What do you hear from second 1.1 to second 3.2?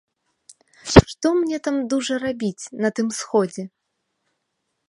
Што мне там дужа рабіць, на тым на